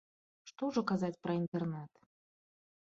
[0.51, 2.05] Што ўжо казаць пра інтэрнэт.